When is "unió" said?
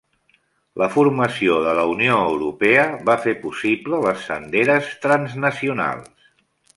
1.91-2.15